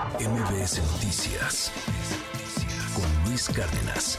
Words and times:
MBS 0.00 0.80
Noticias 0.94 1.70
con 2.94 3.28
Luis 3.28 3.50
Cárdenas. 3.50 4.18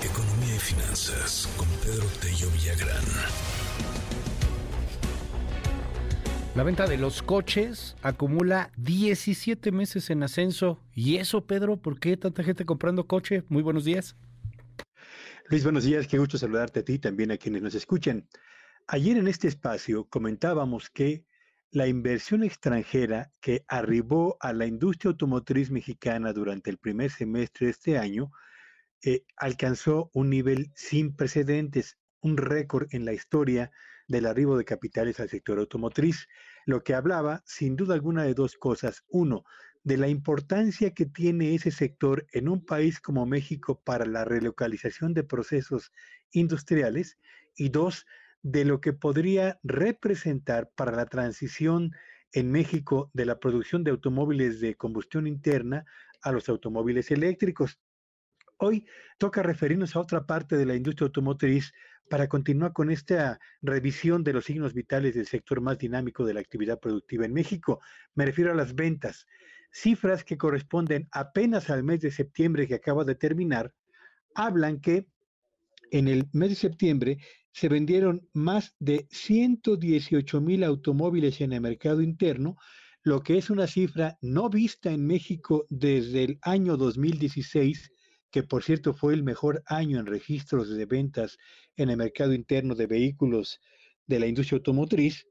Economía 0.00 0.54
y 0.54 0.58
finanzas 0.60 1.52
con 1.56 1.66
Pedro 1.82 2.06
Tello 2.20 2.48
Villagrán. 2.52 3.04
La 6.54 6.62
venta 6.62 6.86
de 6.86 6.96
los 6.96 7.24
coches 7.24 7.96
acumula 8.02 8.70
17 8.76 9.72
meses 9.72 10.10
en 10.10 10.22
ascenso. 10.22 10.78
¿Y 10.94 11.16
eso, 11.16 11.44
Pedro? 11.44 11.76
¿Por 11.76 11.98
qué 11.98 12.16
tanta 12.16 12.44
gente 12.44 12.64
comprando 12.64 13.08
coche? 13.08 13.42
Muy 13.48 13.64
buenos 13.64 13.84
días. 13.84 14.14
Luis, 15.48 15.64
buenos 15.64 15.82
días. 15.82 16.06
Qué 16.06 16.18
gusto 16.18 16.38
saludarte 16.38 16.80
a 16.80 16.84
ti 16.84 16.92
y 16.92 16.98
también 17.00 17.32
a 17.32 17.36
quienes 17.36 17.62
nos 17.62 17.74
escuchan. 17.74 18.28
Ayer 18.86 19.16
en 19.16 19.26
este 19.26 19.48
espacio 19.48 20.04
comentábamos 20.08 20.88
que 20.88 21.24
la 21.74 21.88
inversión 21.88 22.44
extranjera 22.44 23.32
que 23.40 23.64
arribó 23.66 24.36
a 24.38 24.52
la 24.52 24.64
industria 24.64 25.10
automotriz 25.10 25.72
mexicana 25.72 26.32
durante 26.32 26.70
el 26.70 26.78
primer 26.78 27.10
semestre 27.10 27.66
de 27.66 27.72
este 27.72 27.98
año 27.98 28.30
eh, 29.02 29.24
alcanzó 29.36 30.08
un 30.14 30.30
nivel 30.30 30.70
sin 30.76 31.16
precedentes, 31.16 31.98
un 32.20 32.36
récord 32.36 32.86
en 32.92 33.04
la 33.04 33.12
historia 33.12 33.72
del 34.06 34.26
arribo 34.26 34.56
de 34.56 34.64
capitales 34.64 35.18
al 35.18 35.28
sector 35.28 35.58
automotriz, 35.58 36.28
lo 36.64 36.84
que 36.84 36.94
hablaba 36.94 37.42
sin 37.44 37.74
duda 37.74 37.94
alguna 37.94 38.22
de 38.22 38.34
dos 38.34 38.54
cosas. 38.54 39.02
Uno, 39.08 39.44
de 39.82 39.96
la 39.96 40.06
importancia 40.06 40.94
que 40.94 41.06
tiene 41.06 41.56
ese 41.56 41.72
sector 41.72 42.24
en 42.32 42.48
un 42.48 42.64
país 42.64 43.00
como 43.00 43.26
México 43.26 43.82
para 43.84 44.06
la 44.06 44.24
relocalización 44.24 45.12
de 45.12 45.24
procesos 45.24 45.90
industriales 46.30 47.18
y 47.56 47.70
dos, 47.70 48.06
de 48.44 48.66
lo 48.66 48.80
que 48.80 48.92
podría 48.92 49.58
representar 49.62 50.70
para 50.76 50.92
la 50.92 51.06
transición 51.06 51.92
en 52.30 52.52
México 52.52 53.10
de 53.14 53.24
la 53.24 53.40
producción 53.40 53.84
de 53.84 53.90
automóviles 53.90 54.60
de 54.60 54.74
combustión 54.74 55.26
interna 55.26 55.86
a 56.20 56.30
los 56.30 56.50
automóviles 56.50 57.10
eléctricos. 57.10 57.80
Hoy 58.58 58.86
toca 59.16 59.42
referirnos 59.42 59.96
a 59.96 60.00
otra 60.00 60.26
parte 60.26 60.58
de 60.58 60.66
la 60.66 60.74
industria 60.74 61.06
automotriz 61.06 61.72
para 62.10 62.28
continuar 62.28 62.74
con 62.74 62.90
esta 62.90 63.40
revisión 63.62 64.22
de 64.22 64.34
los 64.34 64.44
signos 64.44 64.74
vitales 64.74 65.14
del 65.14 65.26
sector 65.26 65.62
más 65.62 65.78
dinámico 65.78 66.26
de 66.26 66.34
la 66.34 66.40
actividad 66.40 66.78
productiva 66.78 67.24
en 67.24 67.32
México. 67.32 67.80
Me 68.14 68.26
refiero 68.26 68.52
a 68.52 68.54
las 68.54 68.74
ventas, 68.74 69.26
cifras 69.72 70.22
que 70.22 70.36
corresponden 70.36 71.08
apenas 71.12 71.70
al 71.70 71.82
mes 71.82 72.00
de 72.00 72.10
septiembre 72.10 72.68
que 72.68 72.74
acaba 72.74 73.04
de 73.04 73.14
terminar, 73.14 73.72
hablan 74.34 74.82
que 74.82 75.06
en 75.90 76.08
el 76.08 76.28
mes 76.34 76.50
de 76.50 76.56
septiembre 76.56 77.18
se 77.54 77.70
vendieron 77.70 78.28
más 78.34 78.74
de 78.78 79.06
118 79.10 80.42
mil 80.42 80.64
automóviles 80.64 81.40
en 81.40 81.54
el 81.54 81.62
mercado 81.62 82.02
interno, 82.02 82.56
lo 83.02 83.22
que 83.22 83.38
es 83.38 83.48
una 83.48 83.66
cifra 83.66 84.18
no 84.20 84.50
vista 84.50 84.90
en 84.90 85.06
México 85.06 85.64
desde 85.70 86.24
el 86.24 86.38
año 86.42 86.76
2016 86.76 87.90
que 88.30 88.42
por 88.42 88.64
cierto 88.64 88.92
fue 88.92 89.14
el 89.14 89.22
mejor 89.22 89.62
año 89.66 90.00
en 90.00 90.06
registros 90.06 90.68
de 90.68 90.86
ventas 90.86 91.38
en 91.76 91.88
el 91.88 91.96
mercado 91.96 92.34
interno 92.34 92.74
de 92.74 92.88
vehículos 92.88 93.60
de 94.08 94.18
la 94.18 94.26
industria 94.26 94.56
automotriz, 94.56 95.24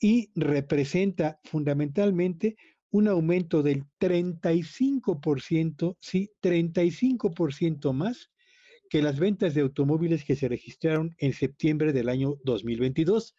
y 0.00 0.30
representa 0.34 1.38
fundamentalmente 1.44 2.56
un 2.90 3.06
aumento 3.08 3.62
del 3.62 3.84
35%, 4.00 5.96
sí, 6.00 6.30
35% 6.42 7.92
más 7.92 8.30
que 8.88 9.02
las 9.02 9.18
ventas 9.18 9.54
de 9.54 9.60
automóviles 9.60 10.24
que 10.24 10.36
se 10.36 10.48
registraron 10.48 11.14
en 11.18 11.32
septiembre 11.32 11.92
del 11.92 12.08
año 12.08 12.36
2022. 12.44 13.34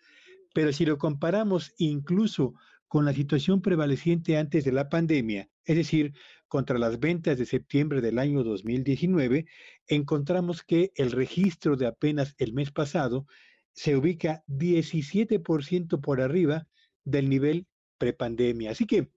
Pero 0.54 0.74
si 0.74 0.86
lo 0.86 0.98
comparamos 0.98 1.74
incluso 1.78 2.54
con 2.88 3.06
la 3.06 3.14
situación 3.14 3.62
prevaleciente 3.62 4.38
antes 4.38 4.66
de 4.66 4.72
la 4.72 4.90
pandemia, 4.90 5.50
es 5.66 5.76
decir, 5.76 6.14
contra 6.48 6.80
las 6.80 7.00
ventas 7.00 7.38
de 7.38 7.46
septiembre 7.46 8.02
del 8.02 8.18
año 8.18 8.44
2019, 8.44 9.46
encontramos 9.88 10.64
que 10.64 10.92
el 10.96 11.12
registro 11.12 11.76
de 11.76 11.86
apenas 11.86 12.34
el 12.40 12.54
mes 12.54 12.72
pasado 12.72 13.28
se 13.74 13.96
ubica 13.96 14.44
17% 14.48 16.02
por 16.02 16.22
arriba 16.22 16.68
del 17.06 17.30
nivel 17.30 17.68
prepandemia. 18.00 18.72
Así 18.72 18.86
que 18.86 19.12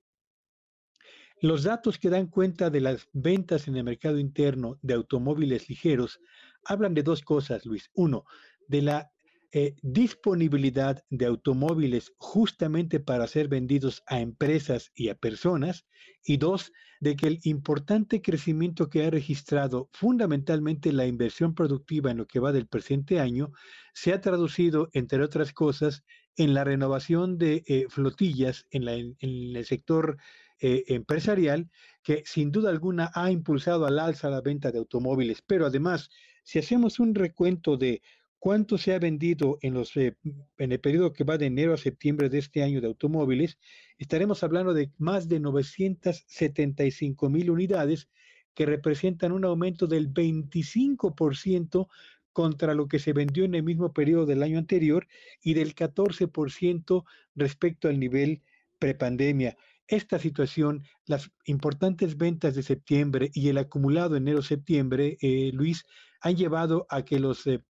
los 1.42 1.64
datos 1.64 1.98
que 1.98 2.08
dan 2.08 2.28
cuenta 2.28 2.70
de 2.70 2.80
las 2.80 3.08
ventas 3.12 3.66
en 3.66 3.76
el 3.76 3.82
mercado 3.82 4.19
interno 4.19 4.78
de 4.80 4.94
automóviles 4.94 5.69
ligeros 5.69 6.20
hablan 6.64 6.94
de 6.94 7.03
dos 7.03 7.20
cosas, 7.22 7.66
Luis. 7.66 7.91
Uno, 7.94 8.25
de 8.69 8.82
la 8.82 9.10
eh, 9.50 9.75
disponibilidad 9.82 11.04
de 11.10 11.26
automóviles 11.26 12.12
justamente 12.16 13.00
para 13.00 13.26
ser 13.26 13.48
vendidos 13.48 14.04
a 14.06 14.20
empresas 14.20 14.92
y 14.94 15.08
a 15.08 15.16
personas. 15.16 15.84
Y 16.25 16.36
dos, 16.36 16.72
de 17.00 17.16
que 17.16 17.26
el 17.26 17.41
importante 17.42 18.22
crecimiento 18.22 18.88
que 18.88 19.04
ha 19.04 19.10
registrado 19.10 19.91
fundamentalmente 19.92 20.92
la 20.92 21.06
inversión 21.06 21.56
productiva 21.56 22.12
en 22.12 22.19
lo 22.19 22.28
que 22.28 22.38
va 22.38 22.53
del 22.53 22.69
presente 22.69 23.19
año 23.19 23.50
se 23.94 24.12
ha 24.12 24.20
traducido, 24.20 24.91
entre 24.92 25.24
otras 25.24 25.53
cosas, 25.53 26.04
en 26.36 26.54
la 26.54 26.62
renovación 26.62 27.36
de 27.36 27.64
eh, 27.66 27.86
flotillas 27.88 28.64
en, 28.70 28.86
el 29.19 29.64
sector 29.66 30.19
eh, 30.65 30.84
empresarial, 30.87 31.69
que 32.05 32.23
sin 32.25 32.53
duda 32.53 32.71
alguna 32.71 33.11
ha 33.15 33.33
impulsado 33.33 33.84
al 33.84 33.99
alza 33.99 34.31
la 34.31 34.41
venta 34.41 34.71
de 34.71 34.78
automóviles. 34.78 35.43
Pero 35.45 35.67
además, 35.67 36.09
si 36.45 36.61
hacemos 36.61 37.00
un 37.00 37.17
recuento 37.17 37.77
de 37.77 38.00
cuánto 38.39 38.78
se 38.78 38.95
ha 38.95 39.01
vendido 39.01 39.59
en, 39.61 39.75
los, 39.75 39.97
eh, 39.97 40.17
en 40.59 40.71
el 40.71 40.78
periodo 40.78 41.12
que 41.12 41.25
va 41.25 41.37
de 41.37 41.47
enero 41.47 41.75
a 41.75 41.78
septiembre 41.78 42.28
de 42.28 42.39
este 42.39 42.62
año 42.62 42.81
de 42.81 42.87
automóviles, 42.87 43.59
estaremos 43.99 44.45
hablando 44.45 44.72
de 44.72 44.93
más 44.99 45.28
de 45.28 45.41
975 45.41 47.28
mil 47.28 47.51
unidades 47.51 48.09
que 48.55 48.65
representan 48.65 49.33
un 49.33 49.45
aumento 49.45 49.89
del 49.89 50.15
25% 50.15 51.89
contra 52.33 52.75
lo 52.75 52.87
que 52.87 53.01
se 53.01 53.12
vendió 53.12 53.45
en 53.45 53.56
el 53.56 53.65
mismo 53.65 53.93
periodo 53.93 54.27
del 54.27 54.45
año 54.45 54.59
anterior 54.59 55.09
y 55.43 55.55
del 55.55 55.75
14% 55.75 57.05
respecto 57.34 57.89
al 57.89 57.99
nivel 57.99 58.43
prepandemia. 58.78 59.56
Esta 59.88 60.19
situación, 60.19 60.84
las 61.06 61.31
importantes 61.44 62.16
ventas 62.16 62.54
de 62.54 62.62
septiembre 62.62 63.31
y 63.34 63.48
el 63.48 63.59
acumulado 63.59 64.16
enero-septiembre, 64.16 65.19
eh, 65.20 65.50
Luis, 65.53 65.84
han 66.20 66.37
llevado 66.37 66.87
a 66.88 67.04
que 67.04 67.19
los 67.19 67.47
eh, 67.47 67.65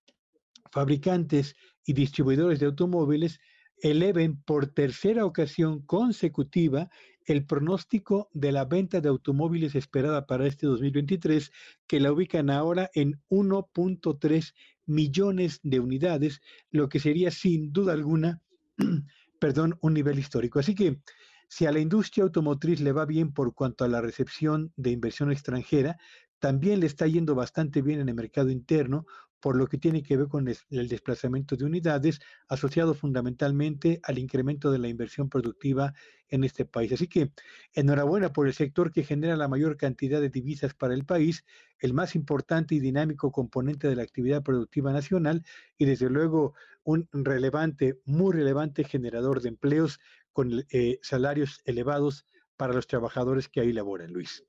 fabricantes 0.72 1.54
y 1.84 1.92
distribuidores 1.92 2.60
de 2.60 2.66
automóviles 2.66 3.38
eleven 3.80 4.42
por 4.42 4.66
tercera 4.66 5.24
ocasión 5.24 5.82
consecutiva 5.82 6.90
el 7.26 7.44
pronóstico 7.44 8.30
de 8.32 8.52
la 8.52 8.64
venta 8.64 9.00
de 9.00 9.08
automóviles 9.08 9.74
esperada 9.74 10.26
para 10.26 10.46
este 10.46 10.66
2023, 10.66 11.52
que 11.86 12.00
la 12.00 12.10
ubican 12.10 12.48
ahora 12.48 12.90
en 12.94 13.20
1.3 13.28 14.54
millones 14.86 15.60
de 15.62 15.80
unidades, 15.80 16.40
lo 16.70 16.88
que 16.88 17.00
sería 17.00 17.30
sin 17.30 17.70
duda 17.72 17.92
alguna, 17.92 18.40
perdón, 19.40 19.78
un 19.82 19.94
nivel 19.94 20.18
histórico. 20.18 20.58
Así 20.58 20.74
que 20.74 21.00
si 21.48 21.66
a 21.66 21.72
la 21.72 21.80
industria 21.80 22.24
automotriz 22.24 22.80
le 22.80 22.92
va 22.92 23.06
bien 23.06 23.32
por 23.32 23.54
cuanto 23.54 23.84
a 23.84 23.88
la 23.88 24.00
recepción 24.00 24.72
de 24.76 24.90
inversión 24.90 25.32
extranjera, 25.32 25.96
también 26.38 26.80
le 26.80 26.86
está 26.86 27.06
yendo 27.06 27.34
bastante 27.34 27.82
bien 27.82 28.00
en 28.00 28.08
el 28.08 28.14
mercado 28.14 28.50
interno, 28.50 29.06
por 29.40 29.56
lo 29.56 29.66
que 29.68 29.78
tiene 29.78 30.02
que 30.02 30.16
ver 30.16 30.26
con 30.28 30.48
el 30.48 30.88
desplazamiento 30.88 31.56
de 31.56 31.64
unidades, 31.64 32.20
asociado 32.48 32.94
fundamentalmente 32.94 34.00
al 34.02 34.18
incremento 34.18 34.70
de 34.70 34.78
la 34.78 34.88
inversión 34.88 35.28
productiva 35.28 35.94
en 36.28 36.44
este 36.44 36.64
país. 36.64 36.92
Así 36.92 37.06
que 37.06 37.32
enhorabuena 37.72 38.32
por 38.32 38.48
el 38.48 38.54
sector 38.54 38.92
que 38.92 39.04
genera 39.04 39.36
la 39.36 39.48
mayor 39.48 39.76
cantidad 39.76 40.20
de 40.20 40.28
divisas 40.28 40.74
para 40.74 40.94
el 40.94 41.04
país, 41.04 41.44
el 41.78 41.94
más 41.94 42.16
importante 42.16 42.74
y 42.74 42.80
dinámico 42.80 43.30
componente 43.30 43.88
de 43.88 43.96
la 43.96 44.02
actividad 44.02 44.42
productiva 44.42 44.92
nacional 44.92 45.44
y 45.78 45.84
desde 45.84 46.10
luego 46.10 46.54
un 46.82 47.08
relevante, 47.12 48.00
muy 48.04 48.32
relevante 48.32 48.82
generador 48.82 49.40
de 49.40 49.50
empleos 49.50 50.00
con 50.32 50.64
eh, 50.70 50.98
salarios 51.02 51.60
elevados 51.64 52.26
para 52.56 52.72
los 52.72 52.86
trabajadores 52.86 53.48
que 53.48 53.60
ahí 53.60 53.72
laboran, 53.72 54.12
Luis. 54.12 54.44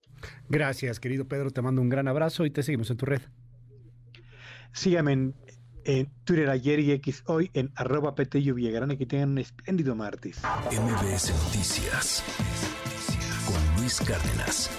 Gracias, 0.49 0.99
querido 0.99 1.27
Pedro. 1.27 1.51
Te 1.51 1.61
mando 1.61 1.81
un 1.81 1.89
gran 1.89 2.07
abrazo 2.07 2.45
y 2.45 2.51
te 2.51 2.63
seguimos 2.63 2.89
en 2.89 2.97
tu 2.97 3.05
red. 3.05 3.21
Síganme 4.73 5.13
en, 5.13 5.35
Twitter 6.23 6.49
ayer 6.49 6.79
y 6.79 6.91
X 6.91 7.23
hoy 7.25 7.49
en 7.53 7.71
arroba 7.75 8.13
Petello 8.13 8.53
Villagrán 8.53 8.91
y 8.91 8.97
que 8.97 9.05
tengan 9.07 9.31
un 9.31 9.37
espléndido 9.39 9.95
martes. 9.95 10.39
MBS 10.71 11.31
Noticias 11.45 12.23
con 13.47 13.81
Luis 13.81 13.99
Cárdenas. 14.01 14.69